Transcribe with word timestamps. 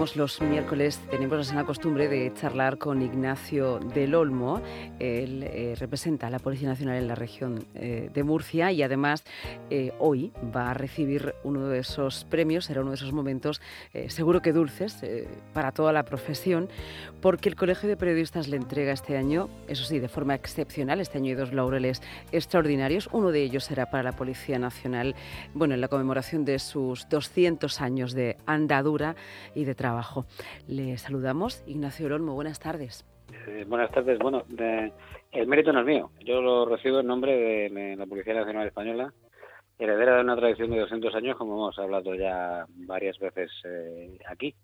Seguimos 0.00 0.16
los 0.16 0.40
miércoles, 0.40 0.98
tenemos 1.10 1.36
la 1.36 1.44
sana 1.44 1.66
costumbre 1.66 2.08
de 2.08 2.32
charlar 2.32 2.78
con 2.78 3.02
Ignacio 3.02 3.80
del 3.80 4.14
Olmo. 4.14 4.62
Él 4.98 5.42
eh, 5.42 5.74
representa 5.78 6.28
a 6.28 6.30
la 6.30 6.38
Policía 6.38 6.70
Nacional 6.70 6.96
en 6.96 7.06
la 7.06 7.14
región 7.14 7.66
eh, 7.74 8.08
de 8.10 8.24
Murcia 8.24 8.72
y 8.72 8.82
además 8.82 9.24
eh, 9.68 9.92
hoy 9.98 10.32
va 10.56 10.70
a 10.70 10.74
recibir 10.74 11.34
uno 11.44 11.66
de 11.66 11.80
esos 11.80 12.24
premios, 12.24 12.64
será 12.64 12.80
uno 12.80 12.92
de 12.92 12.96
esos 12.96 13.12
momentos 13.12 13.60
seguro 14.08 14.40
que 14.40 14.54
dulces 14.54 15.04
para 15.52 15.70
toda 15.72 15.92
la 15.92 16.04
profesión, 16.04 16.70
porque 17.20 17.50
el 17.50 17.56
Colegio 17.56 17.86
de 17.86 17.98
Periodistas 17.98 18.48
le 18.48 18.56
entrega 18.56 18.92
este 18.92 19.18
año, 19.18 19.50
eso 19.68 19.84
sí, 19.84 19.98
de 19.98 20.08
forma 20.08 20.34
excepcional, 20.34 21.00
este 21.00 21.18
año 21.18 21.26
hay 21.26 21.34
dos 21.34 21.52
laureles 21.52 22.00
extraordinarios. 22.32 23.10
Uno 23.12 23.32
de 23.32 23.42
ellos 23.42 23.64
será 23.64 23.90
para 23.90 24.02
la 24.02 24.12
Policía 24.12 24.58
Nacional, 24.58 25.14
bueno, 25.52 25.74
en 25.74 25.82
la 25.82 25.88
conmemoración 25.88 26.46
de 26.46 26.58
sus 26.58 27.06
200 27.10 27.82
años 27.82 28.14
de 28.14 28.38
andadura 28.46 29.14
y 29.54 29.64
de 29.64 29.74
trabajo. 29.74 29.89
Le 30.68 30.98
saludamos, 30.98 31.64
Ignacio 31.66 32.06
Olmo, 32.14 32.34
buenas 32.34 32.60
tardes. 32.60 33.06
Eh, 33.46 33.64
buenas 33.68 33.90
tardes. 33.90 34.18
Bueno, 34.18 34.44
el 35.32 35.46
mérito 35.46 35.72
no 35.72 35.80
es 35.80 35.86
mío. 35.86 36.10
Yo 36.24 36.40
lo 36.40 36.66
recibo 36.66 37.00
en 37.00 37.06
nombre 37.06 37.68
de, 37.70 37.96
la 37.96 38.06
Policía 38.06 38.34
Nacional 38.34 38.66
Española, 38.66 39.12
heredera 39.78 40.16
de 40.16 40.22
una 40.22 40.36
tradición 40.36 40.70
de 40.70 40.80
200 40.80 41.14
años, 41.14 41.36
como 41.36 41.54
hemos 41.54 41.78
hablado 41.78 42.14
ya 42.14 42.66
varias 42.68 43.18
veces 43.18 43.50
eh, 43.64 44.18
aquí. 44.28 44.54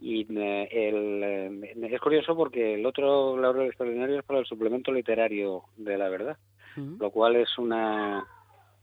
Y 0.00 0.26
eh, 0.38 0.68
el, 0.70 1.84
es 1.92 2.00
curioso 2.00 2.36
porque 2.36 2.74
el 2.74 2.86
otro 2.86 3.36
laurel 3.36 3.66
extraordinario 3.66 4.20
es 4.20 4.24
para 4.24 4.38
el 4.38 4.46
suplemento 4.46 4.92
literario 4.92 5.64
de 5.76 5.98
la 5.98 6.08
verdad, 6.08 6.36
lo 6.76 7.10
cual 7.10 7.34
es 7.34 7.58
una 7.58 8.24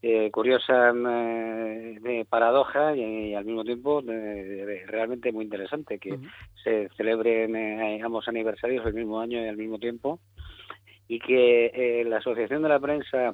eh, 0.01 0.29
curiosa 0.31 0.93
eh, 0.93 2.25
paradoja 2.29 2.95
y, 2.95 3.33
al 3.33 3.45
mismo 3.45 3.63
tiempo 3.63 4.03
realmente 4.87 5.31
muy 5.31 5.45
interesante 5.45 5.97
que 5.97 6.19
se 6.63 6.89
celebren 6.95 7.55
eh, 7.55 8.01
ambos 8.03 8.27
aniversarios 8.27 8.85
el 8.85 8.93
mismo 8.93 9.19
año 9.19 9.43
y 9.43 9.47
al 9.47 9.57
mismo 9.57 9.79
tiempo 9.79 10.19
y 11.07 11.19
que 11.19 12.03
la 12.07 12.17
Asociación 12.17 12.63
de 12.63 12.69
la 12.69 12.79
Prensa 12.79 13.33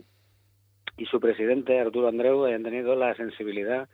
y 0.98 1.06
su 1.06 1.20
presidente 1.20 1.80
Arturo 1.80 2.08
Andreu 2.08 2.46
hayan 2.46 2.64
tenido 2.64 2.96
la 2.96 3.16
sensibilidad 3.16 3.90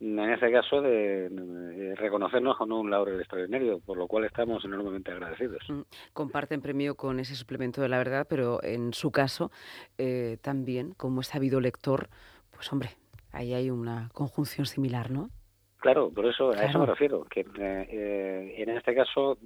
en 0.00 0.30
este 0.30 0.52
caso 0.52 0.82
de, 0.82 1.94
reconocernos 1.96 2.56
con 2.56 2.70
un 2.72 2.90
laurel 2.90 3.18
extraordinario, 3.18 3.80
por 3.80 3.96
lo 3.96 4.06
cual 4.06 4.24
estamos 4.24 4.64
enormemente 4.64 5.10
agradecidos. 5.10 5.62
Mm, 5.68 5.82
comparten 6.12 6.60
premio 6.60 6.94
con 6.94 7.18
ese 7.20 7.34
suplemento 7.34 7.80
de 7.80 7.88
la 7.88 7.98
verdad, 7.98 8.26
pero 8.28 8.62
en 8.62 8.92
su 8.92 9.10
caso 9.10 9.50
eh, 9.98 10.38
también, 10.42 10.92
como 10.94 11.20
es 11.22 11.28
sabido 11.28 11.60
lector, 11.60 12.08
pues 12.50 12.70
hombre, 12.72 12.90
ahí 13.32 13.54
hay 13.54 13.70
una 13.70 14.10
conjunción 14.12 14.66
similar, 14.66 15.10
¿no? 15.10 15.30
Claro, 15.78 16.10
por 16.10 16.26
eso 16.26 16.50
a 16.50 16.64
eso 16.64 16.80
me 16.80 16.86
refiero, 16.86 17.24
que 17.24 17.40
eh, 17.40 17.46
eh, 17.58 18.54
en 18.58 18.70
este 18.70 18.94
caso 18.94 19.38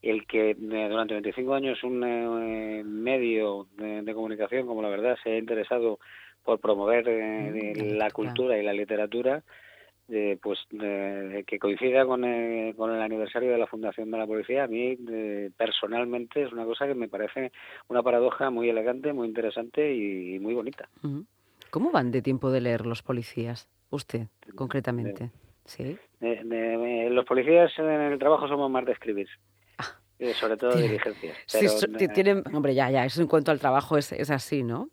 el 0.00 0.26
que 0.26 0.54
durante 0.54 1.14
25 1.14 1.54
años 1.54 1.82
un 1.82 1.98
medio 3.02 3.66
de, 3.76 4.14
comunicación 4.14 4.66
como 4.66 4.80
la 4.82 4.90
verdad 4.90 5.16
se 5.24 5.30
ha 5.30 5.38
interesado 5.38 5.98
por 6.50 6.58
promover 6.58 7.08
eh, 7.08 7.74
mm, 7.76 7.96
la 7.96 8.10
cultura 8.10 8.58
y 8.58 8.64
la 8.64 8.72
literatura, 8.72 9.44
eh, 10.08 10.36
pues 10.42 10.58
que 10.68 11.58
coincida 11.60 12.04
con, 12.04 12.24
eh, 12.24 12.74
con 12.76 12.92
el 12.92 13.00
aniversario 13.00 13.52
de 13.52 13.58
la 13.58 13.68
fundación 13.68 14.10
de 14.10 14.18
la 14.18 14.26
policía, 14.26 14.64
a 14.64 14.66
mí 14.66 14.98
personalmente 15.56 16.42
es 16.42 16.52
una 16.52 16.64
cosa 16.64 16.88
que 16.88 16.94
me 16.94 17.06
parece 17.06 17.52
una 17.86 18.02
paradoja 18.02 18.50
muy 18.50 18.68
elegante, 18.68 19.12
muy 19.12 19.28
interesante 19.28 19.94
y, 19.94 20.40
muy 20.40 20.54
bonita. 20.54 20.88
¿Cómo 21.70 21.92
van 21.92 22.10
de 22.10 22.20
tiempo 22.20 22.50
de 22.50 22.62
leer 22.62 22.84
los 22.84 23.04
policías, 23.04 23.68
usted 23.90 24.26
concretamente? 24.56 25.30
¿Sí? 25.66 25.96
los 26.20 27.24
policías 27.26 27.70
en 27.78 27.86
el 27.86 28.18
trabajo 28.18 28.48
somos 28.48 28.68
más 28.68 28.84
de 28.86 28.92
escribir. 28.92 29.28
Ah. 29.78 29.94
sobre 30.34 30.56
todo 30.56 30.74
de 30.74 30.82
diligencias. 30.82 31.36
tienen, 32.12 32.42
hombre, 32.52 32.74
ya, 32.74 32.90
ya, 32.90 33.04
eso 33.04 33.22
en 33.22 33.28
cuanto 33.28 33.52
al 33.52 33.60
trabajo 33.60 33.96
es, 33.96 34.10
es 34.10 34.30
así, 34.30 34.64
¿no? 34.64 34.90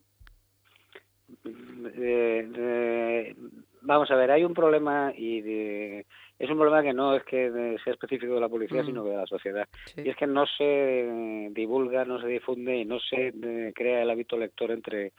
Eh, 1.97 3.35
vamos 3.81 4.09
a 4.11 4.15
ver, 4.15 4.31
hay 4.31 4.43
un 4.43 4.53
problema 4.53 5.13
y 5.15 6.03
es 6.39 6.49
un 6.51 6.57
problema 6.57 6.83
que 6.83 6.93
no 6.93 7.15
es 7.15 7.23
que 7.23 7.77
sea 7.83 7.93
específico 7.93 8.35
de 8.35 8.41
la 8.41 8.49
policía, 8.49 8.83
sino 8.83 9.03
de 9.03 9.15
la 9.15 9.25
sociedad. 9.25 9.67
Y 9.95 10.09
es 10.09 10.15
que 10.15 10.27
no 10.27 10.45
se 10.45 11.49
divulga, 11.51 12.05
no 12.05 12.21
se 12.21 12.27
difunde 12.27 12.77
y 12.77 12.85
no 12.85 12.99
se 12.99 13.29
eh, 13.29 13.73
crea 13.73 14.03
el 14.03 14.09
hábito 14.09 14.37
lector 14.37 14.69
entre, 14.71 15.13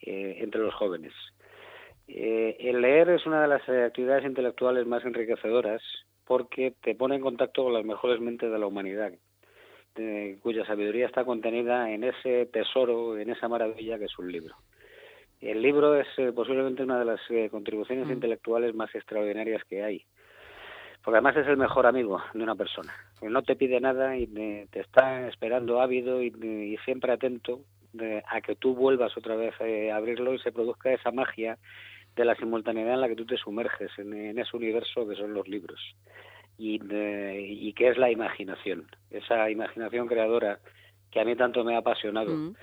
eh, 0.00 0.38
entre 0.40 0.60
los 0.60 0.74
jóvenes. 0.74 1.12
Eh, 2.08 2.56
el 2.58 2.80
leer 2.80 3.10
es 3.10 3.24
una 3.24 3.42
de 3.42 3.48
las 3.48 3.68
actividades 3.68 4.24
intelectuales 4.24 4.84
más 4.86 5.04
enriquecedoras 5.04 5.80
porque 6.24 6.74
te 6.82 6.96
pone 6.96 7.16
en 7.16 7.22
contacto 7.22 7.62
con 7.62 7.72
las 7.72 7.84
mejores 7.84 8.20
mentes 8.20 8.50
de 8.50 8.58
la 8.58 8.66
humanidad, 8.66 9.12
cuya 10.40 10.66
sabiduría 10.66 11.06
está 11.06 11.24
contenida 11.24 11.90
en 11.92 12.02
ese 12.02 12.46
tesoro, 12.46 13.16
en 13.16 13.30
esa 13.30 13.46
maravilla 13.46 13.98
que 13.98 14.06
es 14.06 14.18
un 14.18 14.32
libro. 14.32 14.56
El 15.44 15.60
libro 15.60 15.94
es 15.94 16.06
eh, 16.16 16.32
posiblemente 16.32 16.82
una 16.84 16.98
de 16.98 17.04
las 17.04 17.20
eh, 17.28 17.50
contribuciones 17.50 18.06
mm. 18.06 18.12
intelectuales 18.12 18.74
más 18.74 18.94
extraordinarias 18.94 19.62
que 19.64 19.84
hay, 19.84 20.02
porque 21.02 21.18
además 21.18 21.36
es 21.36 21.46
el 21.46 21.58
mejor 21.58 21.86
amigo 21.86 22.22
de 22.32 22.42
una 22.42 22.54
persona. 22.54 22.94
No 23.20 23.42
te 23.42 23.54
pide 23.54 23.78
nada 23.78 24.16
y 24.16 24.26
te 24.26 24.80
está 24.80 25.28
esperando 25.28 25.82
ávido 25.82 26.22
y, 26.22 26.78
siempre 26.86 27.12
atento 27.12 27.60
a 28.26 28.40
que 28.40 28.56
tú 28.56 28.74
vuelvas 28.74 29.16
otra 29.18 29.36
vez 29.36 29.54
eh, 29.60 29.92
a 29.92 29.96
abrirlo 29.96 30.32
y 30.32 30.38
se 30.38 30.50
produzca 30.50 30.92
esa 30.92 31.10
magia 31.10 31.58
de 32.16 32.24
la 32.24 32.34
simultaneidad 32.36 32.94
en 32.94 33.00
la 33.02 33.08
que 33.08 33.16
tú 33.16 33.26
te 33.26 33.36
sumerges 33.36 33.90
en, 33.98 34.38
ese 34.38 34.56
universo 34.56 35.06
que 35.06 35.14
son 35.14 35.34
los 35.34 35.46
libros 35.46 35.78
y, 36.56 36.80
y 36.82 37.72
que 37.74 37.88
es 37.88 37.98
la 37.98 38.10
imaginación, 38.10 38.86
esa 39.10 39.50
imaginación 39.50 40.06
creadora 40.06 40.58
que 41.10 41.20
a 41.20 41.24
mí 41.24 41.36
tanto 41.36 41.64
me 41.64 41.74
ha 41.74 41.78
apasionado. 41.78 42.30
Mm 42.30 42.54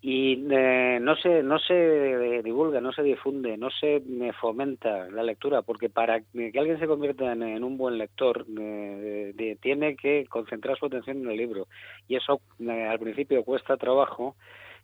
y 0.00 0.46
eh, 0.50 0.98
no 1.00 1.16
se 1.16 1.42
no 1.42 1.58
se 1.58 2.42
divulga, 2.42 2.80
no 2.80 2.92
se 2.92 3.02
difunde, 3.02 3.56
no 3.56 3.70
se 3.70 4.02
fomenta 4.40 5.08
la 5.10 5.22
lectura, 5.22 5.62
porque 5.62 5.88
para 5.88 6.20
que 6.20 6.52
alguien 6.58 6.78
se 6.78 6.86
convierta 6.86 7.32
en, 7.32 7.64
un 7.64 7.78
buen 7.78 7.98
lector 7.98 8.46
eh, 8.58 9.56
tiene 9.60 9.96
que 9.96 10.26
concentrar 10.28 10.78
su 10.78 10.86
atención 10.86 11.22
en 11.22 11.30
el 11.30 11.36
libro 11.36 11.66
y 12.08 12.16
eso 12.16 12.40
eh, 12.60 12.84
al 12.84 12.98
principio 12.98 13.42
cuesta 13.42 13.76
trabajo 13.76 14.36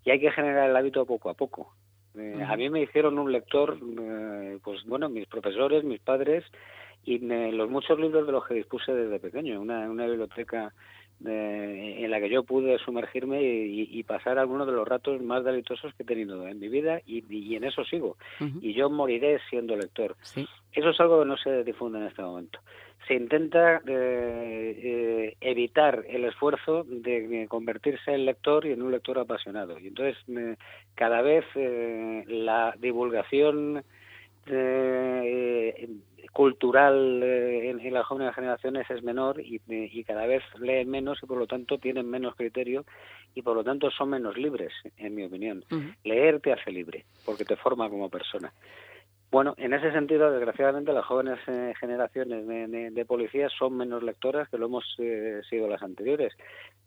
y 0.04 0.10
hay 0.10 0.18
que 0.18 0.32
generar 0.32 0.70
el 0.70 0.76
hábito 0.76 1.06
poco 1.06 1.30
a 1.30 1.34
poco. 1.34 1.74
A 2.46 2.56
mí 2.56 2.68
me 2.68 2.82
hicieron 2.82 3.18
un 3.18 3.32
lector, 3.32 3.78
pues 4.62 4.84
bueno, 4.84 5.08
mis 5.08 5.26
profesores, 5.28 5.82
mis 5.82 6.00
padres 6.00 6.44
y 7.04 7.18
los 7.52 7.70
muchos 7.70 7.98
libros 7.98 8.26
de 8.26 8.32
los 8.32 8.46
que 8.46 8.54
dispuse 8.54 8.92
desde 8.92 9.18
pequeño, 9.18 9.60
una, 9.60 9.90
una 9.90 10.06
biblioteca 10.06 10.74
en 11.24 12.10
la 12.10 12.20
que 12.20 12.28
yo 12.28 12.42
pude 12.44 12.78
sumergirme 12.78 13.42
y, 13.42 14.02
pasar 14.02 14.38
algunos 14.38 14.66
de 14.66 14.72
los 14.72 14.86
ratos 14.86 15.22
más 15.22 15.44
deleitosos 15.44 15.94
que 15.94 16.02
he 16.02 16.06
tenido 16.06 16.46
en 16.46 16.58
mi 16.58 16.68
vida 16.68 17.00
y, 17.06 17.54
en 17.54 17.64
eso 17.64 17.84
sigo. 17.84 18.16
Y 18.60 18.74
yo 18.74 18.90
moriré 18.90 19.38
siendo 19.48 19.76
lector. 19.76 20.16
Eso 20.72 20.90
es 20.90 21.00
algo 21.00 21.20
que 21.20 21.26
no 21.26 21.36
se 21.36 21.64
difunde 21.64 21.98
en 21.98 22.06
este 22.06 22.22
momento. 22.22 22.58
Se 23.06 23.14
intenta 23.14 23.82
eh, 23.86 24.80
eh, 24.82 25.36
evitar 25.40 26.04
el 26.08 26.24
esfuerzo 26.24 26.84
de 26.84 27.46
convertirse 27.48 28.12
en 28.12 28.26
lector 28.26 28.64
y 28.64 28.72
en 28.72 28.82
un 28.82 28.92
lector 28.92 29.18
apasionado. 29.18 29.78
Y 29.78 29.88
entonces 29.88 30.16
cada 30.94 31.20
vez 31.20 31.44
eh, 31.56 32.24
la 32.28 32.74
divulgación 32.78 33.84
cultural 36.32 37.22
eh, 37.22 37.70
en, 37.70 37.93
las 37.93 38.06
jóvenes 38.06 38.34
generaciones 38.34 38.90
es 38.90 39.02
menor 39.02 39.40
y, 39.40 39.61
cada 40.05 40.26
vez 40.26 40.43
leen 40.58 40.90
menos 40.90 41.19
y 41.23 41.26
por 41.26 41.38
lo 41.38 41.46
tanto 41.46 41.79
tienen 41.79 42.08
menos 42.08 42.34
criterio 42.34 42.84
y 43.34 43.43
por 43.43 43.55
lo 43.55 43.62
tanto 43.62 43.90
son 43.90 44.11
menos 44.11 44.37
libres, 44.37 44.73
en 44.96 45.14
mi 45.14 45.25
opinión. 45.25 45.64
Leer 46.05 46.40
te 46.40 46.52
hace 46.52 46.70
libre 46.70 47.05
porque 47.25 47.44
te 47.44 47.56
forma 47.56 47.88
como 47.88 48.08
persona. 48.08 48.52
Bueno, 49.31 49.55
en 49.56 49.73
ese 49.73 49.90
sentido, 49.93 50.31
desgraciadamente, 50.31 50.93
las 50.93 51.06
jóvenes 51.06 51.38
eh, 51.46 51.73
generaciones 51.81 52.46
de, 52.46 53.05
policías 53.06 53.50
son 53.58 53.78
menos 53.78 54.02
lectoras 54.02 54.46
que 54.50 54.58
lo 54.58 54.67
hemos 54.67 54.85
eh, 54.99 55.40
sido 55.49 55.69
las 55.69 55.82
anteriores. 55.82 56.35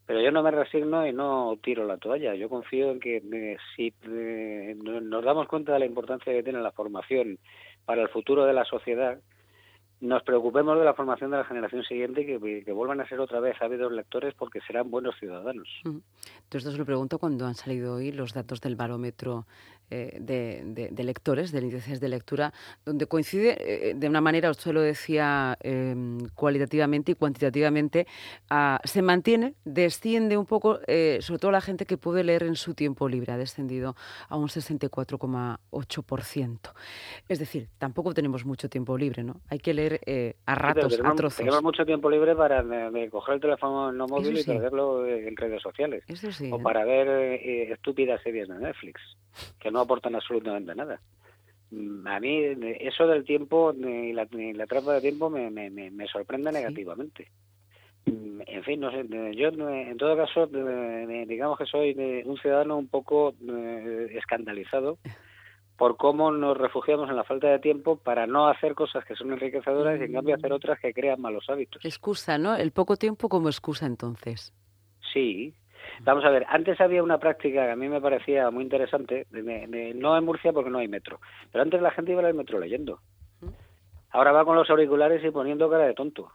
Pero 0.06 0.22
yo 0.22 0.30
no 0.30 0.44
me 0.44 0.52
resigno 0.52 1.08
y 1.08 1.12
no 1.12 1.58
tiro 1.64 1.88
la 1.88 1.98
toalla. 1.98 2.36
Yo 2.36 2.48
confío 2.48 2.92
en 2.92 3.00
que 3.00 3.58
si 3.76 3.92
nos 4.06 5.26
damos 5.26 5.48
cuenta 5.48 5.74
de 5.74 5.80
la 5.80 5.88
importancia 5.88 6.32
que 6.32 6.44
tiene 6.44 6.62
la 6.62 6.72
formación 6.72 7.40
para 7.84 8.04
el 8.04 8.10
futuro 8.10 8.46
de 8.46 8.54
la 8.54 8.66
sociedad, 8.66 9.20
nos 10.02 10.24
preocupemos 10.24 10.78
de 10.78 10.86
la 10.86 10.94
formación 10.94 11.32
de 11.32 11.38
la 11.38 11.46
generación 11.46 11.84
siguiente 11.84 12.22
y 12.22 12.64
que, 12.64 12.72
vuelvan 12.72 13.02
a 13.02 13.08
ser 13.08 13.20
otra 13.20 13.40
vez 13.40 13.60
ávidos 13.62 13.92
lectores 13.92 14.34
porque 14.36 14.60
serán 14.62 14.92
buenos 14.92 15.16
ciudadanos. 15.20 15.68
Entonces, 15.86 16.04
esto 16.52 16.72
se 16.72 16.78
lo 16.78 16.86
pregunto 16.86 17.20
cuando 17.20 17.46
han 17.46 17.56
salido 17.56 17.96
hoy 17.96 18.12
los 18.12 18.34
datos 18.34 18.62
del 18.62 18.76
barómetro 18.76 19.46
eh, 19.92 20.18
de, 20.20 21.04
lectores, 21.04 21.52
de 21.52 21.60
índices 21.60 22.00
de 22.00 22.10
lectura, 22.10 22.52
donde 22.84 23.06
coincide 23.06 23.56
eh, 23.60 23.94
de 23.94 24.10
una 24.10 24.20
manera, 24.20 24.50
usted 24.50 24.72
lo 24.72 24.82
decía 24.82 25.56
em, 25.62 26.28
cualitativamente 26.34 27.12
y 27.12 27.16
cuantitativamente, 27.16 28.08
se 28.84 29.04
mantiene, 29.04 29.54
desciende 29.64 30.38
un 30.38 30.48
poco, 30.48 30.80
eh, 30.88 31.20
sobre 31.22 31.40
todo 31.40 31.52
la 31.52 31.62
gente 31.62 31.86
que 31.86 31.98
puede 31.98 32.24
leer 32.24 32.42
en 32.44 32.56
su 32.56 32.74
tiempo 32.74 33.08
libre, 33.08 33.32
ha 33.32 33.38
descendido 33.38 33.96
a 34.28 34.38
un 34.38 34.48
64,8%. 34.48 36.60
Es 37.30 37.38
decir, 37.38 37.70
tampoco 37.78 38.16
tenemos 38.16 38.44
mucho 38.44 38.70
tiempo 38.70 38.98
libre, 38.98 39.24
¿no? 39.24 39.40
Hay 39.50 39.60
que 39.60 39.76
leer 39.76 39.85
ver 39.90 40.02
eh, 40.06 40.36
a 40.46 40.56
ratos, 40.56 41.00
a 41.04 41.16
trozos. 41.16 41.38
Tenemos 41.38 41.64
mucho 41.64 41.86
tiempo 41.86 42.10
libre 42.10 42.36
para 42.36 42.64
coger 43.10 43.36
el 43.36 43.42
teléfono 43.42 43.92
no 43.92 44.08
móvil 44.08 44.38
y 44.38 44.44
perderlo 44.44 45.06
en 45.06 45.36
redes 45.36 45.62
sociales. 45.62 46.04
o 46.52 46.60
para 46.62 46.86
ver 46.86 47.08
estúpidas 47.72 48.22
series 48.22 48.48
de 48.48 48.60
Netflix, 48.60 49.02
que 49.60 49.72
no 49.72 49.80
aportan 49.80 50.16
absolutamente 50.16 50.76
nada. 50.76 51.00
Mm, 51.72 52.08
a 52.08 52.20
mí 52.20 52.42
eso 52.80 53.08
del 53.08 53.26
tiempo 53.26 53.74
y 53.74 54.14
la, 54.14 54.28
la 54.32 54.68
trampa 54.68 54.94
de 54.94 55.02
tiempo 55.02 55.30
me, 55.30 55.50
me, 55.50 55.70
me 55.70 56.08
sorprende 56.08 56.52
negativamente. 56.52 57.32
Mm, 58.06 58.42
en 58.46 58.64
fin, 58.64 58.80
no 58.80 58.92
sé, 58.92 59.06
yo 59.36 59.50
en 59.50 59.98
todo 59.98 60.16
caso 60.16 60.48
digamos 60.48 61.58
que 61.58 61.66
soy 61.66 62.24
un 62.26 62.38
ciudadano 62.38 62.78
un 62.78 62.88
poco 62.88 63.34
escandalizado 64.12 64.98
por 65.78 65.98
cómo 65.98 66.32
nos 66.32 66.58
refugiamos 66.58 67.10
en 67.10 67.16
la 67.16 67.24
falta 67.24 67.48
de 67.48 67.60
tiempo 67.60 67.98
para 67.98 68.28
no 68.28 68.48
hacer 68.48 68.76
cosas 68.76 69.04
que 69.06 69.16
son 69.16 69.32
enriquecedoras 69.34 70.00
y 70.00 70.04
en 70.06 70.14
cambio 70.14 70.36
hacer 70.36 70.54
otras 70.54 70.80
que 70.80 70.94
crean 70.94 71.22
malos 71.22 71.50
hábitos. 71.50 71.84
Excusa, 71.84 72.38
¿no? 72.38 72.56
El 72.56 72.72
poco 72.72 72.96
tiempo 72.96 73.30
como 73.30 73.50
excusa 73.50 73.86
entonces. 73.86 74.54
Sí, 75.14 75.54
Vamos 76.02 76.26
a 76.26 76.30
ver, 76.30 76.46
antes 76.50 76.80
había 76.82 77.04
una 77.04 77.20
práctica 77.20 77.66
que 77.66 77.72
a 77.72 77.76
mí 77.76 77.88
me 77.88 78.02
parecía 78.02 78.50
muy 78.52 78.64
interesante, 78.64 79.28
no 79.32 80.18
en 80.18 80.26
Murcia 80.26 80.52
porque 80.52 80.70
no 80.70 80.80
hay 80.80 80.88
metro, 80.88 81.20
pero 81.52 81.62
antes 81.64 81.82
la 81.82 81.92
gente 81.92 82.12
iba 82.12 82.26
al 82.26 82.34
metro 82.34 82.60
leyendo. 82.60 83.00
Ahora 84.10 84.32
va 84.32 84.46
con 84.46 84.56
los 84.56 84.70
auriculares 84.70 85.24
y 85.24 85.32
poniendo 85.32 85.70
cara 85.70 85.86
de 85.86 85.94
tonto. 85.94 86.32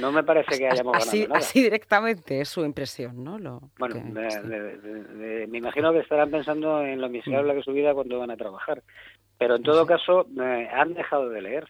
No 0.00 0.12
me 0.12 0.22
parece 0.22 0.58
que 0.58 0.66
hayamos 0.66 0.96
así, 0.96 1.18
ganado 1.18 1.28
nada. 1.28 1.38
Así 1.38 1.62
directamente 1.62 2.40
es 2.40 2.48
su 2.48 2.64
impresión, 2.64 3.22
¿no? 3.22 3.38
Lo 3.38 3.60
bueno, 3.78 3.96
me 4.04 5.58
imagino 5.58 5.92
que 5.92 6.00
estarán 6.00 6.30
pensando 6.30 6.82
en 6.82 7.00
lo 7.00 7.08
miserable 7.08 7.52
que 7.54 7.60
es 7.60 7.64
su 7.64 7.72
vida 7.72 7.94
cuando 7.94 8.18
van 8.18 8.30
a 8.30 8.36
trabajar. 8.36 8.82
Pero 9.38 9.56
en 9.56 9.62
todo 9.62 9.86
caso, 9.86 10.26
han 10.72 10.94
dejado 10.94 11.28
de 11.28 11.42
leer 11.42 11.68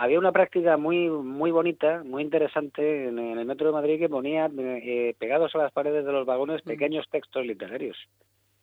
había 0.00 0.20
una 0.20 0.30
práctica 0.30 0.76
muy 0.76 1.08
muy 1.08 1.50
bonita, 1.50 2.04
muy 2.04 2.22
interesante 2.22 3.08
en, 3.08 3.18
el 3.18 3.44
metro 3.44 3.66
de 3.66 3.72
Madrid 3.72 3.98
que 3.98 4.08
ponía 4.08 4.48
eh, 4.56 5.14
pegados 5.18 5.52
a 5.56 5.58
las 5.58 5.72
paredes 5.72 6.04
de 6.04 6.12
los 6.12 6.24
vagones 6.24 6.64
mm. 6.64 6.68
pequeños 6.68 7.06
textos 7.10 7.44
literarios. 7.44 7.96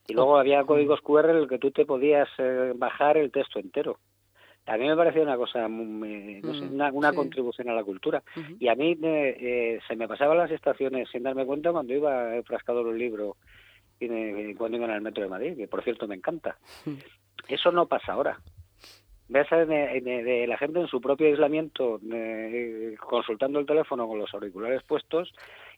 Y 0.08 0.14
luego 0.14 0.38
había 0.38 0.64
códigos 0.64 1.02
QR 1.02 1.32
en 1.32 1.38
el 1.38 1.50
que 1.50 1.58
tú 1.58 1.72
te 1.72 1.86
podías 1.86 2.30
eh, 2.38 2.72
bajar 2.76 3.18
el 3.18 3.32
texto 3.32 3.60
entero. 3.60 4.00
A 4.68 4.78
mí 4.78 4.88
me 4.88 4.96
parecía 4.96 5.22
una 5.22 5.38
cosa, 5.38 5.68
mm, 5.68 6.42
una, 6.94 7.14
contribución 7.14 7.70
a 7.70 7.74
la 7.74 7.84
cultura. 7.84 8.24
Y 8.60 8.68
a 8.68 8.76
mí 8.76 8.98
eh, 9.04 9.80
se 9.88 9.96
me 9.96 10.08
pasaban 10.08 10.38
las 10.38 10.52
estaciones 10.52 11.10
sin 11.10 11.24
darme 11.24 11.46
cuenta 11.46 11.72
cuando 11.72 11.94
iba 11.94 12.36
enfrascado 12.36 12.82
en 12.82 12.88
un 12.88 12.98
libro 12.98 13.38
y 14.00 14.54
cuando 14.56 14.78
iba 14.78 14.88
en 14.88 14.94
el 14.94 15.02
metro 15.02 15.24
de 15.24 15.30
Madrid, 15.30 15.58
que 15.58 15.68
por 15.68 15.84
cierto 15.84 16.08
me 16.08 16.16
encanta. 16.16 16.58
Eso 17.48 17.72
no 17.72 17.86
pasa 17.86 18.14
ahora 18.14 18.40
ves 19.28 19.50
de, 19.50 20.02
de, 20.02 20.48
la 20.48 20.58
gente 20.58 20.80
en 20.80 20.88
su 20.88 21.02
propio 21.02 21.28
aislamiento 21.28 22.00
consultando 23.00 23.60
el 23.60 23.66
teléfono 23.66 24.08
con 24.08 24.20
los 24.20 24.34
auriculares 24.34 24.84
puestos 24.84 25.34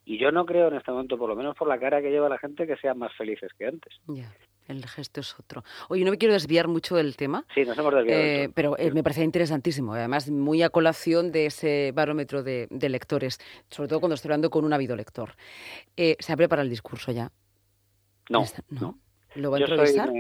y 0.06 0.18
yo 0.18 0.32
no 0.32 0.46
creo 0.46 0.70
en 0.70 0.76
este 0.76 0.92
momento, 0.92 1.18
por 1.18 1.30
lo 1.30 1.36
menos 1.36 1.56
por 1.56 1.68
la 1.68 1.80
cara 1.80 2.02
que 2.02 2.10
lleva 2.10 2.30
la 2.30 2.38
gente, 2.38 2.66
que 2.66 2.78
sean 2.78 2.98
más 2.98 3.14
felices 3.16 3.52
que 3.58 3.68
antes. 3.68 3.94
El 4.68 4.86
gesto 4.86 5.22
es 5.22 5.36
otro. 5.40 5.64
Oye, 5.88 6.04
no 6.04 6.12
me 6.12 6.18
quiero 6.18 6.34
desviar 6.34 6.68
mucho 6.68 6.96
del 6.96 7.16
tema. 7.16 7.46
Sí, 7.56 7.64
nos 7.64 7.78
hemos 7.78 7.94
desviado. 7.94 8.22
Eh, 8.22 8.50
pero 8.54 8.78
eh, 8.78 8.92
me 8.92 9.02
parece 9.02 9.24
interesantísimo. 9.24 9.94
Además, 9.94 10.30
muy 10.30 10.62
a 10.62 10.70
colación 10.70 11.32
de 11.32 11.46
ese 11.46 11.92
barómetro 11.94 12.44
de, 12.44 12.68
lectores, 12.70 13.40
sobre 13.70 13.88
todo 13.88 14.00
cuando 14.00 14.16
estoy 14.16 14.30
hablando 14.30 14.50
con 14.50 14.66
un 14.66 14.74
habido 14.74 14.96
lector. 14.96 15.36
Eh, 15.96 16.18
¿Se 16.20 16.34
ha 16.34 16.38
preparado 16.38 16.64
el 16.64 16.70
discurso 16.70 17.12
ya? 17.12 17.32
No. 18.30 18.44
¿No? 18.70 19.00
¿Lo 19.36 19.52
va 19.52 19.58
a 19.58 19.60
improvisar? 19.62 20.12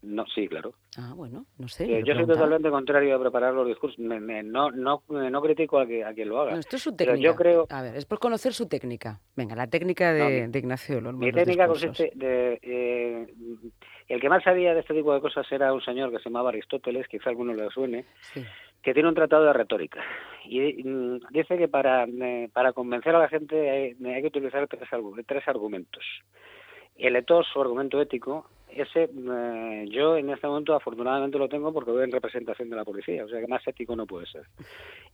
No, 0.00 0.24
sí, 0.26 0.46
claro. 0.46 0.74
Ah, 0.96 1.12
bueno, 1.14 1.46
no 1.58 1.66
sé. 1.66 1.84
Eh, 1.84 2.02
yo 2.04 2.14
soy 2.14 2.26
totalmente 2.26 2.70
contrario 2.70 3.16
a 3.16 3.20
preparar 3.20 3.52
los 3.52 3.66
discursos. 3.66 3.98
no, 3.98 4.70
no, 4.70 5.02
no 5.08 5.42
critico 5.42 5.78
a, 5.80 5.86
que, 5.86 6.04
a 6.04 6.14
quien 6.14 6.28
lo 6.28 6.40
haga. 6.40 6.58
esto 6.58 6.76
es 6.76 6.82
su 6.82 6.94
técnica. 6.94 7.20
yo 7.20 7.34
creo... 7.34 7.66
A 7.68 7.82
ver, 7.82 7.96
es 7.96 8.04
por 8.04 8.20
conocer 8.20 8.52
su 8.52 8.68
técnica. 8.68 9.20
Venga, 9.34 9.56
la 9.56 9.66
técnica 9.66 10.12
de, 10.12 10.50
Ignacio 10.54 11.00
Lolmo. 11.00 11.20
Mi 11.20 11.32
técnica 11.32 11.66
consiste 11.66 12.12
de... 12.14 12.60
Eh, 12.62 13.26
el 14.08 14.20
que 14.20 14.28
más 14.28 14.42
sabía 14.44 14.72
de 14.72 14.80
este 14.80 14.94
tipo 14.94 15.12
de 15.12 15.20
cosas 15.20 15.50
era 15.50 15.72
un 15.72 15.82
señor 15.82 16.10
que 16.10 16.18
se 16.18 16.30
llamaba 16.30 16.50
Aristóteles, 16.50 17.08
quizá 17.08 17.30
alguno 17.30 17.52
le 17.52 17.68
suene, 17.70 18.06
que 18.82 18.94
tiene 18.94 19.08
un 19.08 19.14
tratado 19.14 19.44
de 19.44 19.52
retórica. 19.52 20.00
Y 20.44 20.82
mm, 20.82 21.20
dice 21.30 21.58
que 21.58 21.68
para, 21.68 22.04
eh, 22.04 22.48
para 22.52 22.72
convencer 22.72 23.14
a 23.14 23.18
la 23.18 23.28
gente 23.28 23.68
hay, 23.68 23.96
hay 24.06 24.22
que 24.22 24.28
utilizar 24.28 24.66
tres, 24.68 24.88
tres 25.26 25.48
argumentos. 25.48 26.04
El 26.96 27.16
etos, 27.16 27.46
su 27.52 27.60
argumento 27.60 28.00
ético, 28.00 28.48
ese 28.70 29.04
eh, 29.04 29.86
yo 29.90 30.16
en 30.16 30.30
este 30.30 30.46
momento 30.46 30.74
afortunadamente 30.74 31.38
lo 31.38 31.48
tengo 31.48 31.72
porque 31.72 31.90
voy 31.90 32.04
en 32.04 32.12
representación 32.12 32.70
de 32.70 32.76
la 32.76 32.84
policía, 32.84 33.24
o 33.24 33.28
sea 33.28 33.40
que 33.40 33.46
más 33.46 33.66
ético 33.66 33.96
no 33.96 34.06
puede 34.06 34.26
ser. 34.26 34.42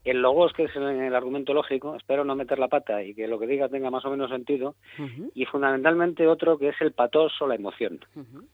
El 0.03 0.21
logos, 0.21 0.53
que 0.53 0.63
es 0.63 0.75
el, 0.75 1.15
argumento 1.15 1.53
lógico, 1.53 1.95
espero 1.95 2.23
no 2.23 2.35
meter 2.35 2.59
la 2.59 2.67
pata 2.67 3.03
y 3.03 3.13
que 3.13 3.27
lo 3.27 3.39
que 3.39 3.47
diga 3.47 3.69
tenga 3.69 3.89
más 3.89 4.05
o 4.05 4.11
menos 4.11 4.29
sentido, 4.29 4.75
y 5.33 5.45
fundamentalmente 5.45 6.27
otro 6.27 6.57
que 6.57 6.69
es 6.69 6.81
el 6.81 6.91
patos 6.91 7.33
o 7.41 7.47
la 7.47 7.55
emoción. 7.55 7.99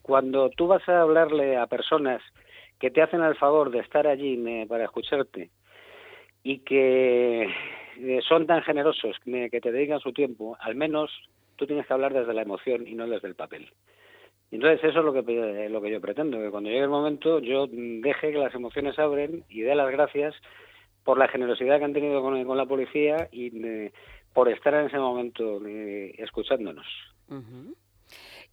Cuando 0.01 0.49
tú 0.49 0.67
vas 0.67 0.87
a 0.87 1.01
hablarle 1.01 1.57
a 1.57 1.67
personas 1.67 2.21
que 2.79 2.91
te 2.91 3.01
hacen 3.01 3.21
el 3.21 3.35
favor 3.35 3.71
de 3.71 3.79
estar 3.79 4.07
allí 4.07 4.65
para 4.67 4.85
escucharte 4.85 5.49
y 6.43 6.59
que 6.59 7.43
eh, 7.43 8.19
son 8.27 8.47
tan 8.47 8.63
generosos 8.63 9.17
que 9.23 9.61
te 9.61 9.71
dedican 9.71 9.99
su 9.99 10.13
tiempo, 10.13 10.57
al 10.59 10.75
menos 10.75 11.11
tú 11.55 11.67
tienes 11.67 11.85
que 11.85 11.93
hablar 11.93 12.13
desde 12.13 12.33
la 12.33 12.41
emoción 12.41 12.87
y 12.87 12.95
no 12.95 13.07
desde 13.07 13.27
el 13.27 13.35
papel. 13.35 13.69
Entonces 14.51 14.83
eso 14.83 14.99
es 14.99 15.05
lo 15.05 15.13
que, 15.13 15.69
lo 15.69 15.81
que 15.81 15.91
yo 15.91 16.01
pretendo, 16.01 16.37
que 16.37 16.51
cuando 16.51 16.69
llegue 16.69 16.83
el 16.83 16.89
momento 16.89 17.39
yo 17.39 17.67
deje 17.67 18.31
que 18.31 18.37
las 18.37 18.53
emociones 18.53 18.99
abren 18.99 19.45
y 19.49 19.61
dé 19.61 19.73
las 19.75 19.89
gracias 19.91 20.35
por 21.03 21.17
la 21.17 21.29
generosidad 21.29 21.79
que 21.79 21.85
han 21.85 21.93
tenido 21.93 22.21
con, 22.21 22.43
con 22.43 22.57
la 22.57 22.65
policía 22.65 23.29
y 23.31 23.65
eh, 23.65 23.93
por 24.33 24.49
estar 24.49 24.73
en 24.73 24.87
ese 24.87 24.97
momento 24.97 25.65
eh, 25.65 26.13
escuchándonos. 26.17 26.85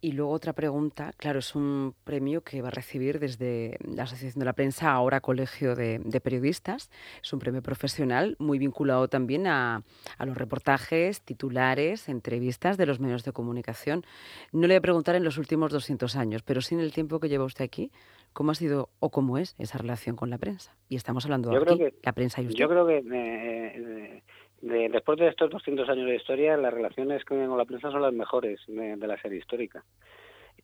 Y 0.01 0.13
luego 0.13 0.31
otra 0.31 0.53
pregunta, 0.53 1.13
claro, 1.17 1.39
es 1.39 1.55
un 1.55 1.93
premio 2.05 2.41
que 2.41 2.61
va 2.61 2.69
a 2.69 2.71
recibir 2.71 3.19
desde 3.19 3.77
la 3.83 4.03
Asociación 4.03 4.39
de 4.39 4.45
la 4.45 4.53
Prensa, 4.53 4.91
ahora 4.91 5.19
Colegio 5.19 5.75
de, 5.75 5.99
Periodistas. 6.23 6.89
Es 7.21 7.33
un 7.33 7.39
premio 7.39 7.61
profesional 7.61 8.37
muy 8.39 8.59
vinculado 8.59 9.09
también 9.09 9.45
a, 9.47 9.83
los 10.25 10.37
reportajes, 10.37 11.21
titulares, 11.21 12.07
entrevistas 12.07 12.77
de 12.77 12.85
los 12.85 13.01
medios 13.01 13.25
de 13.25 13.33
comunicación. 13.33 14.05
No 14.53 14.61
le 14.61 14.75
voy 14.75 14.77
a 14.77 14.81
preguntar 14.81 15.15
en 15.15 15.25
los 15.25 15.37
últimos 15.37 15.71
200 15.71 16.15
años, 16.15 16.43
pero 16.43 16.61
sí 16.61 16.75
en 16.75 16.81
el 16.81 16.93
tiempo 16.93 17.19
que 17.19 17.27
lleva 17.27 17.43
usted 17.43 17.65
aquí, 17.65 17.91
¿cómo 18.31 18.51
ha 18.51 18.55
sido 18.55 18.89
o 18.99 19.09
cómo 19.09 19.37
es 19.37 19.55
esa 19.57 19.79
relación 19.79 20.15
con 20.15 20.29
la 20.29 20.37
prensa? 20.37 20.77
Y 20.87 20.95
estamos 20.95 21.25
hablando 21.25 21.49
de 21.49 21.57
aquí, 21.57 21.97
la 22.03 22.13
prensa 22.13 22.41
y 22.41 22.47
usted. 22.47 22.57
Yo 22.57 22.69
creo 22.69 22.87
que... 22.87 23.03
Eh, 23.05 24.23
después 24.61 25.17
de 25.19 25.27
estos 25.27 25.49
200 25.49 25.89
años 25.89 26.07
de 26.07 26.15
historia, 26.15 26.57
las 26.57 26.73
relaciones 26.73 27.23
con, 27.25 27.57
la 27.57 27.65
prensa 27.65 27.91
son 27.91 28.01
las 28.01 28.13
mejores 28.13 28.59
de, 28.67 28.95
la 28.97 29.21
serie 29.21 29.39
histórica. 29.39 29.83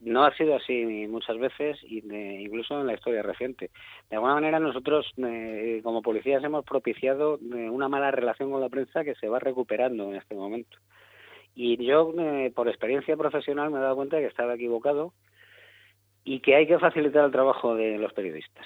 No 0.02 0.26
ha 0.26 0.36
sido 0.36 0.56
así 0.56 1.08
muchas 1.08 1.38
veces, 1.38 1.80
incluso 1.84 2.80
en 2.80 2.88
la 2.88 2.94
historia 2.94 3.24
reciente. 3.24 3.72
De 4.10 4.18
alguna 4.18 4.36
manera, 4.36 4.60
nosotros, 4.60 5.12
eh, 5.18 5.80
como 5.84 6.02
policías, 6.02 6.44
hemos 6.44 6.66
propiciado 6.66 7.40
eh, 7.56 7.70
una 7.70 7.88
mala 7.88 8.12
relación 8.12 8.52
con 8.52 8.62
la 8.62 8.70
prensa 8.70 9.04
que 9.04 9.16
se 9.16 9.30
va 9.30 9.40
recuperando 9.40 10.10
en 10.10 10.16
este 10.16 10.36
momento. 10.36 10.78
Y 11.56 11.84
yo, 11.86 12.14
eh, 12.20 12.52
por 12.54 12.68
experiencia 12.68 13.16
profesional, 13.16 13.72
me 13.72 13.78
he 13.78 13.82
dado 13.82 13.96
cuenta 13.96 14.18
de 14.18 14.24
que 14.24 14.28
estaba 14.28 14.56
equivocado 14.56 15.14
y 16.26 16.42
que 16.42 16.56
hay 16.56 16.68
que 16.68 16.80
facilitar 16.80 17.24
el 17.24 17.32
trabajo 17.32 17.76
de 17.76 17.98
los 17.98 18.12
periodistas. 18.12 18.66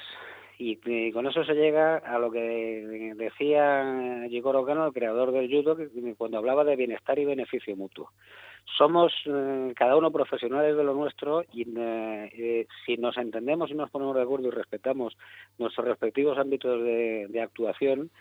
Y, 0.61 1.11
con 1.13 1.25
eso 1.25 1.45
se 1.45 1.53
llega 1.53 1.99
a 1.99 2.19
lo 2.19 2.29
que 2.29 3.13
decía 3.15 4.25
Jigoro 4.29 4.65
Kano, 4.65 4.87
el 4.87 4.93
creador 4.93 5.31
del 5.31 5.49
judo, 5.49 5.77
que, 5.77 5.87
cuando 6.17 6.37
hablaba 6.37 6.65
de 6.65 6.75
bienestar 6.75 7.17
y 7.17 7.23
beneficio 7.23 7.77
mutuo. 7.77 8.11
Somos 8.77 9.13
eh, 9.25 9.73
cada 9.73 9.95
uno 9.95 10.11
profesionales 10.11 10.75
de 10.75 10.83
lo 10.83 10.93
nuestro 10.93 11.43
y 11.53 11.61
eh, 11.61 12.29
eh, 12.33 12.67
si 12.85 12.97
nos 12.97 13.15
entendemos 13.15 13.71
y 13.71 13.73
nos 13.73 13.89
ponemos 13.89 14.17
de 14.17 14.21
acuerdo 14.21 14.49
y 14.49 14.51
respetamos 14.51 15.17
nuestros 15.57 15.87
respectivos 15.87 16.37
ámbitos 16.37 16.83
de, 16.83 17.41
actuación, 17.41 18.11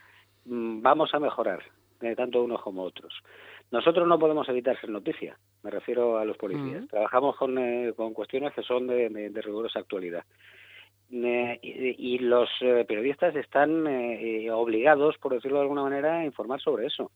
mm, 0.44 0.80
vamos 0.80 1.12
a 1.14 1.18
mejorar, 1.18 1.64
tanto 2.16 2.44
unos 2.44 2.62
como 2.62 2.84
otros. 2.84 3.12
Nosotros 3.72 4.06
no 4.06 4.16
podemos 4.16 4.48
evitar 4.48 4.80
ser 4.80 4.90
noticia, 4.90 5.36
me 5.64 5.72
refiero 5.72 6.18
a 6.18 6.24
los 6.24 6.36
policías. 6.36 6.86
Trabajamos 6.86 7.36
con, 7.36 7.56
con 7.96 8.14
cuestiones 8.14 8.54
que 8.54 8.62
son 8.62 8.86
de, 8.86 9.08
de 9.08 9.42
rigurosa 9.42 9.80
actualidad 9.80 10.24
y, 11.10 12.18
los 12.18 12.48
eh, 12.60 12.84
periodistas 12.86 13.34
están 13.36 13.86
eh, 13.86 14.44
eh, 14.44 14.50
obligados, 14.50 15.16
por 15.18 15.34
decirlo 15.34 15.58
de 15.58 15.62
alguna 15.62 15.82
manera, 15.82 16.18
a 16.18 16.24
informar 16.24 16.60
sobre 16.60 16.86
eso. 16.86 17.10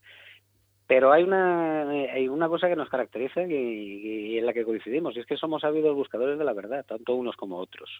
Pero 0.87 1.13
hay 1.13 1.23
una, 1.23 1.89
hay 1.89 2.29
una 2.29 2.49
cosa 2.49 2.69
que 2.69 2.77
nos 2.77 2.89
caracteriza 2.89 3.43
y, 3.43 4.39
en 4.39 4.47
la 4.47 4.53
que 4.53 4.65
coincidimos, 4.65 5.17
y 5.17 5.21
es 5.21 5.27
que 5.27 5.37
somos 5.37 5.65
ávidos 5.65 5.95
buscadores 5.95 6.39
de 6.39 6.45
la 6.45 6.53
verdad, 6.53 6.85
tanto 6.87 7.15
unos 7.15 7.37
como 7.37 7.59
otros. 7.59 7.91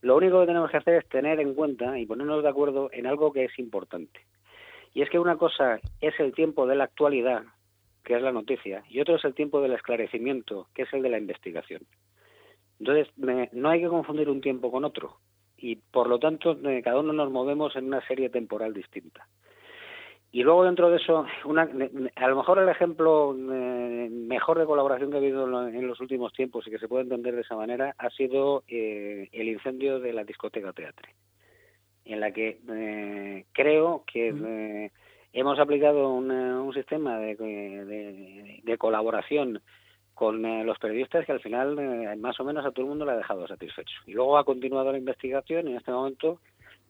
Lo 0.00 0.16
único 0.16 0.40
que 0.40 0.46
tenemos 0.46 0.70
que 0.70 0.78
hacer 0.78 0.94
es 0.94 1.08
tener 1.08 1.38
en 1.40 1.54
cuenta 1.54 1.98
y 1.98 2.06
ponernos 2.06 2.42
de 2.42 2.48
acuerdo 2.48 2.88
en 2.92 3.06
algo 3.06 3.32
que 3.32 3.44
es 3.44 3.58
importante. 3.58 4.20
Y 4.94 5.02
es 5.02 5.10
que 5.10 5.18
una 5.18 5.36
cosa 5.36 5.78
es 6.00 6.18
el 6.18 6.32
tiempo 6.32 6.66
de 6.66 6.74
la 6.74 6.84
actualidad, 6.84 7.44
que 8.02 8.16
es 8.16 8.22
la 8.22 8.32
noticia, 8.32 8.82
y 8.88 9.00
otro 9.00 9.16
es 9.16 9.24
el 9.24 9.34
tiempo 9.34 9.60
del 9.60 9.74
esclarecimiento, 9.74 10.66
que 10.74 10.82
es 10.82 10.92
el 10.92 11.02
de 11.02 11.10
la 11.10 11.18
investigación. 11.18 11.82
Entonces, 12.80 13.08
no 13.52 13.68
hay 13.68 13.80
que 13.80 13.88
confundir 13.88 14.28
un 14.28 14.40
tiempo 14.40 14.70
con 14.70 14.84
otro. 14.84 15.18
y 15.62 15.76
por 15.76 16.08
lo 16.08 16.18
tanto 16.18 16.52
eh, 16.52 16.80
cada 16.82 17.00
uno 17.00 17.12
nos 17.12 17.30
movemos 17.30 17.76
en 17.76 17.84
una 17.86 18.00
serie 18.06 18.30
temporal 18.30 18.72
distinta. 18.72 19.28
Y 20.32 20.44
luego 20.44 20.64
dentro 20.64 20.90
de 20.90 20.96
eso, 20.96 21.26
una, 21.44 21.68
a 22.14 22.28
lo 22.28 22.36
mejor 22.36 22.60
el 22.60 22.68
ejemplo 22.68 23.34
eh, 23.34 24.08
mejor 24.10 24.58
de 24.58 24.64
colaboración 24.64 25.10
que 25.10 25.16
ha 25.16 25.20
habido 25.20 25.68
en 25.68 25.86
los 25.88 26.00
últimos 26.00 26.32
tiempos 26.32 26.66
y 26.66 26.70
que 26.70 26.78
se 26.78 26.86
puede 26.86 27.02
entender 27.02 27.34
de 27.34 27.40
esa 27.40 27.56
manera 27.56 27.96
ha 27.98 28.10
sido 28.10 28.62
eh, 28.68 29.28
el 29.32 29.48
incendio 29.48 29.98
de 29.98 30.12
la 30.12 30.22
discoteca 30.22 30.72
Teatre, 30.72 31.14
en 32.04 32.20
la 32.20 32.30
que 32.30 32.60
eh, 32.72 33.46
creo 33.52 34.04
que 34.06 34.92
hemos 35.32 35.58
aplicado 35.58 36.10
un 36.10 36.74
sistema 36.74 37.18
de, 37.18 37.34
de, 38.62 38.78
colaboración 38.78 39.60
con 40.20 40.42
los 40.66 40.78
periodistas 40.78 41.24
que 41.24 41.32
al 41.32 41.40
final 41.40 42.18
más 42.18 42.38
o 42.40 42.44
menos 42.44 42.66
a 42.66 42.72
todo 42.72 42.82
el 42.82 42.90
mundo 42.90 43.06
le 43.06 43.12
ha 43.12 43.16
dejado 43.16 43.48
satisfecho. 43.48 43.94
Y 44.06 44.12
luego 44.12 44.36
ha 44.36 44.44
continuado 44.44 44.92
la 44.92 44.98
investigación 44.98 45.66
y 45.66 45.70
en 45.70 45.78
este 45.78 45.90
momento 45.90 46.40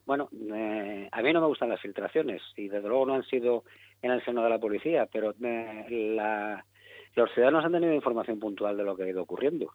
bueno, 0.04 0.28
eh, 0.52 1.08
a 1.12 1.22
mí 1.22 1.32
no 1.32 1.40
me 1.40 1.46
gustan 1.46 1.68
las 1.68 1.80
filtraciones 1.80 2.42
y 2.56 2.66
desde 2.66 2.88
luego 2.88 3.06
no 3.06 3.14
han 3.14 3.22
sido 3.22 3.62
en 4.02 4.10
el 4.10 4.25
seno 4.25 4.42
de 4.42 4.50
la 4.50 4.58
policía, 4.58 5.06
pero 5.06 5.32
eh, 5.40 6.12
la, 6.16 6.64
los 7.14 7.30
ciudadanos 7.30 7.64
han 7.64 7.70
tenido 7.70 7.94
información 7.94 8.40
puntual 8.40 8.76
de 8.76 8.82
lo 8.82 8.96
que 8.96 9.04
ha 9.04 9.08
ido 9.08 9.22
ocurriendo 9.22 9.70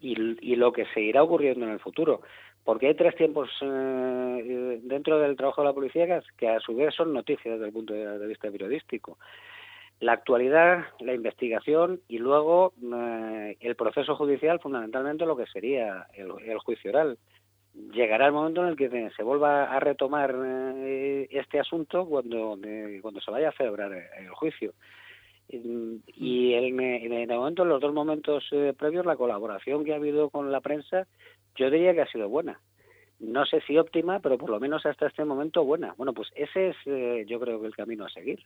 y, 0.00 0.16
y 0.40 0.56
lo 0.56 0.72
que 0.72 0.86
seguirá 0.86 1.22
ocurriendo 1.22 1.64
en 1.66 1.70
el 1.70 1.78
futuro. 1.78 2.22
Porque 2.64 2.88
hay 2.88 2.94
tres 2.96 3.14
tiempos 3.14 3.48
eh, 3.60 4.80
dentro 4.82 5.20
del 5.20 5.36
trabajo 5.36 5.62
de 5.62 5.68
la 5.68 5.74
policía 5.74 6.20
que, 6.36 6.48
a 6.48 6.58
su 6.58 6.74
vez 6.74 6.92
son 6.92 7.12
noticias 7.12 7.54
desde 7.54 7.66
el 7.66 7.72
punto 7.72 7.94
de 7.94 8.26
vista 8.26 8.50
periodístico 8.50 9.18
la 10.00 10.12
actualidad, 10.12 10.84
la 11.00 11.14
investigación 11.14 12.00
y 12.08 12.18
luego 12.18 12.72
el 13.60 13.76
proceso 13.76 14.14
judicial, 14.16 14.60
fundamentalmente 14.60 15.26
lo 15.26 15.36
que 15.36 15.46
sería 15.46 16.06
el 16.14 16.58
juicio 16.58 16.90
oral 16.90 17.18
llegará 17.92 18.26
el 18.26 18.32
momento 18.32 18.62
en 18.62 18.68
el 18.68 18.76
que 18.76 19.10
se 19.16 19.22
vuelva 19.22 19.64
a 19.64 19.80
retomar 19.80 20.34
eh, 20.36 21.28
este 21.30 21.60
asunto 21.60 22.06
cuando, 22.06 22.58
cuando 23.02 23.20
se 23.20 23.30
vaya 23.30 23.50
a 23.50 23.56
celebrar 23.56 23.92
el 23.92 24.30
juicio. 24.30 24.72
Y 25.48 26.54
en, 26.54 26.80
el 26.80 27.28
momento, 27.28 27.62
en 27.62 27.68
los 27.68 27.80
dos 27.80 27.94
momentos 27.94 28.44
eh, 28.50 28.74
previos, 28.76 29.06
la 29.06 29.16
colaboración 29.16 29.84
que 29.84 29.92
ha 29.92 29.96
habido 29.96 30.30
con 30.30 30.50
la 30.50 30.60
prensa, 30.60 31.06
yo 31.54 31.70
diría 31.70 31.94
que 31.94 32.02
ha 32.02 32.10
sido 32.10 32.28
buena. 32.28 32.60
No 33.20 33.46
sé 33.46 33.60
si 33.62 33.78
óptima, 33.78 34.18
pero 34.20 34.38
por 34.38 34.50
lo 34.50 34.58
menos 34.58 34.84
hasta 34.84 35.06
este 35.06 35.24
momento 35.24 35.64
buena. 35.64 35.94
Bueno, 35.96 36.12
pues 36.12 36.28
ese 36.34 36.70
es, 36.70 36.76
eh, 36.86 37.24
yo 37.28 37.38
creo 37.38 37.60
que 37.60 37.68
el 37.68 37.76
camino 37.76 38.04
a 38.04 38.10
seguir. 38.10 38.40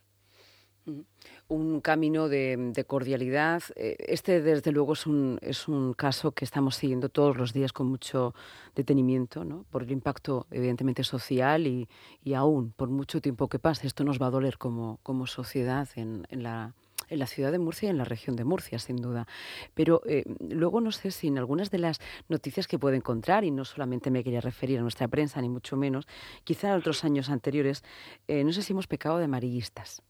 Un 1.49 1.81
camino 1.81 2.29
de, 2.29 2.85
cordialidad. 2.87 3.63
Eh, 3.77 3.97
este, 3.99 4.41
desde 4.41 4.73
luego, 4.73 4.95
es 4.95 5.07
un, 5.07 5.39
es 5.43 5.69
un 5.69 5.95
caso 5.95 6.33
que 6.33 6.45
estamos 6.45 6.77
siguiendo 6.77 7.09
todos 7.09 7.37
los 7.37 7.53
días 7.53 7.73
con 7.73 7.87
mucho 7.87 8.35
detenimiento, 8.75 9.45
¿no? 9.45 9.65
por 9.71 9.83
el 9.83 9.91
impacto, 9.91 10.47
evidentemente, 10.51 11.05
social 11.05 11.67
y, 11.67 11.89
y 12.23 12.35
aún 12.35 12.73
por 12.73 12.89
mucho 12.89 13.21
tiempo 13.21 13.49
que 13.49 13.59
pase. 13.59 13.87
Esto 13.87 14.05
nos 14.05 14.21
va 14.21 14.27
a 14.27 14.31
doler 14.31 14.59
como, 14.59 14.99
como 15.03 15.27
sociedad 15.27 15.89
en, 15.97 16.27
en 16.31 16.43
la 16.43 16.75
en 17.11 17.19
la 17.19 17.27
ciudad 17.27 17.53
de 17.53 17.59
Murcia 17.59 17.89
y 17.89 17.91
en 17.91 17.99
la 17.99 18.05
región 18.05 18.37
de 18.37 18.45
Murcia, 18.45 18.79
sin 18.79 18.97
duda. 18.97 19.27
Pero 19.75 20.01
eh, 20.07 20.25
luego 20.49 20.81
no 20.81 20.93
sé 20.93 21.11
si 21.11 21.27
en 21.27 21.39
algunas 21.39 21.71
de 21.71 21.79
las 21.79 22.01
noticias 22.29 22.67
que 22.67 22.79
puedo 22.79 22.95
encontrar, 22.95 23.45
y 23.45 23.51
no 23.51 23.65
solamente 23.65 24.11
me 24.11 24.25
quería 24.25 24.41
referir 24.41 24.79
a 24.79 24.83
nuestra 24.83 25.09
prensa, 25.09 25.41
ni 25.43 25.49
mucho 25.49 25.77
menos, 25.77 26.07
quizá 26.45 26.69
en 26.69 26.77
otros 26.77 27.05
años 27.05 27.29
anteriores, 27.29 27.85
eh, 28.29 28.45
no 28.45 28.53
sé 28.53 28.63
si 28.63 28.73
hemos 28.73 28.87
pecado 28.87 29.19
de 29.19 29.25
amarillistas 29.25 30.03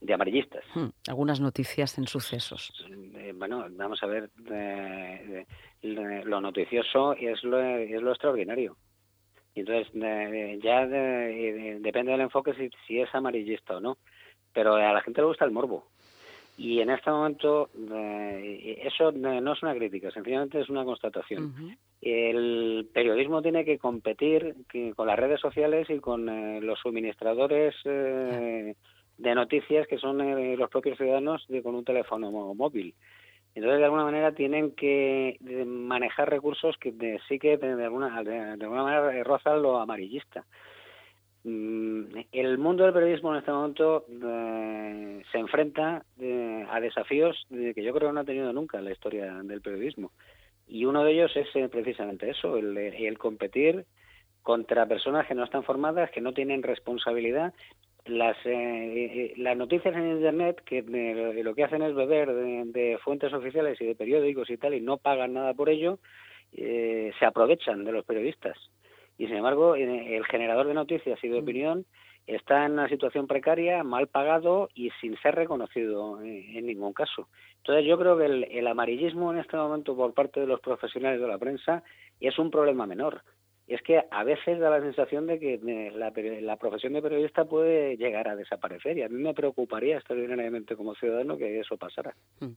de, 0.00 0.14
amarillistas. 0.14 0.64
Hmm, 0.74 0.88
algunas 1.08 1.40
noticias 1.40 1.98
en 1.98 2.06
sucesos. 2.06 2.72
Eh, 3.14 3.32
bueno, 3.34 3.66
vamos 3.70 4.02
a 4.02 4.06
ver, 4.06 4.30
lo 5.82 6.40
noticioso 6.40 7.14
es 7.14 7.42
lo, 7.44 7.60
es 7.60 8.02
lo 8.02 8.10
extraordinario. 8.10 8.76
Entonces, 9.54 9.90
ya 10.62 10.86
depende 10.86 12.12
del 12.12 12.20
enfoque 12.20 12.52
si, 12.54 12.68
si, 12.86 13.00
es 13.00 13.14
amarillista 13.14 13.76
o 13.76 13.80
no. 13.80 13.96
Pero 14.52 14.74
a 14.74 14.92
la 14.92 15.00
gente 15.02 15.22
le 15.22 15.28
gusta 15.28 15.46
el 15.46 15.50
morbo. 15.50 15.88
Y 16.58 16.80
en 16.80 16.90
este 16.90 17.10
momento, 17.10 17.68
eso 17.74 19.12
no 19.12 19.52
es 19.52 19.62
una 19.62 19.74
crítica, 19.74 20.10
sencillamente 20.10 20.60
es 20.60 20.70
una 20.70 20.84
constatación. 20.84 21.76
El 22.00 22.88
periodismo 22.94 23.42
tiene 23.42 23.64
que 23.64 23.78
competir 23.78 24.54
con 24.94 25.06
las 25.06 25.18
redes 25.18 25.40
sociales 25.40 25.88
y 25.90 25.98
con 25.98 26.28
eh, 26.28 26.60
los 26.60 26.78
suministradores. 26.78 27.74
Eh, 27.84 28.74
de 29.18 29.34
noticias 29.34 29.86
que 29.86 29.98
son 29.98 30.20
eh, 30.20 30.56
los 30.56 30.70
propios 30.70 30.98
ciudadanos 30.98 31.46
con 31.62 31.74
un 31.74 31.84
teléfono 31.84 32.30
móvil. 32.54 32.94
Entonces, 33.54 33.78
de 33.78 33.84
alguna 33.84 34.04
manera, 34.04 34.32
tienen 34.32 34.72
que 34.72 35.38
manejar 35.66 36.28
recursos 36.28 36.76
que 36.78 37.18
sí 37.26 37.38
que 37.38 37.56
de 37.56 37.84
alguna, 37.84 38.22
de, 38.22 38.38
alguna 38.62 38.82
manera 38.82 39.24
rozan 39.24 39.62
lo 39.62 39.78
amarillista. 39.78 40.44
Mm, 41.44 42.04
el 42.32 42.58
mundo 42.58 42.84
del 42.84 42.92
periodismo 42.92 43.32
en 43.32 43.38
este 43.38 43.52
momento 43.52 44.04
eh, 44.10 45.22
se 45.32 45.38
enfrenta 45.38 46.04
eh, 46.20 46.66
a 46.70 46.80
desafíos 46.80 47.46
que 47.48 47.82
yo 47.82 47.94
creo 47.94 48.10
que 48.10 48.14
no 48.14 48.20
ha 48.20 48.24
tenido 48.24 48.52
nunca 48.52 48.78
en 48.78 48.84
la 48.84 48.92
historia 48.92 49.32
del 49.42 49.62
periodismo. 49.62 50.12
Y 50.66 50.84
uno 50.84 51.02
de 51.04 51.12
ellos 51.12 51.32
es 51.34 51.48
precisamente 51.70 52.28
eso, 52.28 52.58
el 52.58 53.18
competir 53.18 53.86
contra 54.46 54.86
personas 54.86 55.26
que 55.26 55.34
no 55.34 55.44
están 55.44 55.64
formadas, 55.64 56.10
que 56.12 56.20
no 56.20 56.32
tienen 56.32 56.62
responsabilidad 56.62 57.54
las, 58.08 58.36
eh, 58.44 58.50
eh, 58.54 59.34
las 59.36 59.56
noticias 59.56 59.94
en 59.94 60.10
Internet 60.10 60.62
que 60.64 60.78
eh, 60.78 61.42
lo 61.42 61.54
que 61.54 61.64
hacen 61.64 61.82
es 61.82 61.94
beber 61.94 62.32
de, 62.32 62.98
fuentes 63.02 63.32
oficiales 63.32 63.80
y 63.80 63.86
de 63.86 63.94
periódicos 63.94 64.50
y 64.50 64.56
tal 64.56 64.74
y 64.74 64.80
no 64.80 64.98
pagan 64.98 65.34
nada 65.34 65.54
por 65.54 65.68
ello, 65.68 65.98
se 66.52 67.26
aprovechan 67.26 67.84
de 67.84 67.92
los 67.92 68.04
periodistas. 68.04 68.56
Y 69.18 69.26
sin 69.26 69.36
embargo, 69.36 69.74
el 69.74 70.24
generador 70.26 70.66
de 70.66 70.74
noticias 70.74 71.22
y 71.22 71.28
de 71.28 71.40
mm. 71.40 71.42
opinión 71.42 71.86
está 72.26 72.64
en 72.64 72.72
una 72.72 72.88
situación 72.88 73.26
precaria, 73.26 73.84
mal 73.84 74.08
pagado 74.08 74.68
y 74.74 74.90
sin 75.00 75.16
ser 75.18 75.34
reconocido 75.34 76.22
en, 76.22 76.66
ningún 76.66 76.92
caso. 76.92 77.28
Entonces 77.58 77.84
yo 77.86 77.98
creo 77.98 78.16
que 78.16 78.26
el, 78.26 78.44
el 78.44 78.66
amarillismo 78.66 79.32
en 79.32 79.38
este 79.38 79.56
momento 79.56 79.94
por 79.94 80.14
parte 80.14 80.40
de 80.40 80.46
los 80.46 80.60
profesionales 80.60 81.20
de 81.20 81.28
la 81.28 81.38
prensa 81.38 81.82
es 82.20 82.38
un 82.38 82.50
problema 82.50 82.86
menor 82.86 83.22
es 83.66 83.82
que 83.82 84.00
a 84.10 84.24
veces 84.24 84.60
da 84.60 84.70
la 84.70 84.80
sensación 84.80 85.26
de 85.26 85.38
que 85.38 85.90
la, 85.92 86.56
profesión 86.56 86.92
de 86.92 87.02
periodista 87.02 87.44
puede 87.44 87.96
llegar 87.96 88.28
a 88.28 88.36
desaparecer 88.36 88.96
y 88.96 89.02
a 89.02 89.08
mí 89.08 89.20
me 89.20 89.34
preocuparía 89.34 89.96
extraordinariamente 89.96 90.76
como 90.76 90.94
ciudadano 90.94 91.36
que 91.36 91.60
eso 91.60 91.76
pasara. 91.76 92.14
Hmm. 92.40 92.52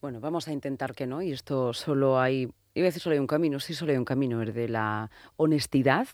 Bueno, 0.00 0.20
vamos 0.20 0.48
a 0.48 0.52
intentar 0.52 0.94
que 0.94 1.06
no, 1.06 1.22
y 1.22 1.32
esto 1.32 1.72
solo 1.72 2.20
hay, 2.20 2.48
iba 2.74 2.84
a 2.84 2.88
decir 2.88 3.00
solo 3.00 3.14
hay 3.14 3.20
un 3.20 3.26
camino, 3.26 3.58
sí 3.58 3.74
solo 3.74 3.92
hay 3.92 3.98
un 3.98 4.04
camino, 4.04 4.42
el 4.42 4.52
de 4.52 4.68
la 4.68 5.10
honestidad 5.36 6.08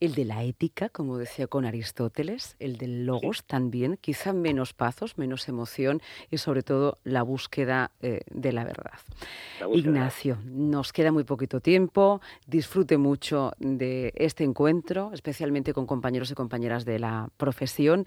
el 0.00 0.14
de 0.14 0.24
la 0.24 0.44
ética, 0.44 0.88
como 0.88 1.16
decía 1.18 1.46
con 1.46 1.64
Aristóteles, 1.64 2.56
el 2.58 2.76
del 2.76 3.06
logos 3.06 3.44
también, 3.44 3.96
quizá 4.00 4.32
menos 4.32 4.72
pazos, 4.72 5.16
menos 5.16 5.48
emoción 5.48 6.02
y 6.30 6.38
sobre 6.38 6.62
todo 6.62 6.98
la 7.04 7.22
búsqueda 7.22 7.90
eh, 8.00 8.20
de 8.30 8.52
la 8.52 8.64
verdad. 8.64 8.98
Ignacio, 9.72 10.38
nos 10.44 10.92
queda 10.92 11.12
muy 11.12 11.24
poquito 11.24 11.60
tiempo, 11.60 12.20
disfrute 12.46 12.98
mucho 12.98 13.52
de 13.58 14.12
este 14.16 14.44
encuentro, 14.44 15.10
especialmente 15.12 15.72
con 15.72 15.86
compañeros 15.86 16.30
y 16.30 16.34
compañeras 16.34 16.84
de 16.84 16.98
la 16.98 17.28
profesión 17.36 18.06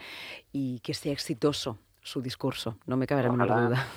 y 0.52 0.80
que 0.82 0.94
sea 0.94 1.12
exitoso 1.14 1.78
su 2.02 2.22
discurso, 2.22 2.78
no 2.86 2.98
me 2.98 3.06
cabe 3.06 3.24
la 3.24 3.32
menor 3.32 3.48
duda. 3.48 3.88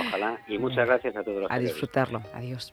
Ojalá, 0.00 0.40
y 0.46 0.58
muchas 0.58 0.86
gracias 0.86 1.16
a 1.16 1.24
todos 1.24 1.42
los 1.42 1.50
A 1.50 1.58
disfrutarlo, 1.58 2.22
adiós. 2.32 2.72